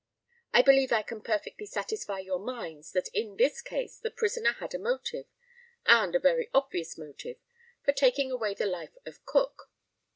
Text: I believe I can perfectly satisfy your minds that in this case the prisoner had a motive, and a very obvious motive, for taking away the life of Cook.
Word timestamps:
I 0.51 0.63
believe 0.63 0.91
I 0.91 1.03
can 1.03 1.21
perfectly 1.21 1.67
satisfy 1.67 2.17
your 2.17 2.39
minds 2.39 2.91
that 2.93 3.07
in 3.09 3.35
this 3.37 3.61
case 3.61 3.99
the 3.99 4.09
prisoner 4.09 4.53
had 4.53 4.73
a 4.73 4.79
motive, 4.79 5.27
and 5.85 6.15
a 6.15 6.19
very 6.19 6.49
obvious 6.55 6.97
motive, 6.97 7.37
for 7.83 7.91
taking 7.91 8.31
away 8.31 8.55
the 8.55 8.65
life 8.65 8.97
of 9.05 9.23
Cook. 9.27 9.69